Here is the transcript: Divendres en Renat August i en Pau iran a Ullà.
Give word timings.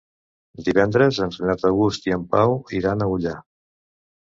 Divendres 0.69 1.19
en 1.25 1.35
Renat 1.35 1.67
August 1.69 2.09
i 2.11 2.15
en 2.17 2.25
Pau 2.33 2.57
iran 2.81 3.07
a 3.09 3.13
Ullà. 3.19 3.39